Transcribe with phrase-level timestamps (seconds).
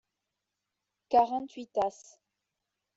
[1.09, 2.17] Quarante-huit tasses.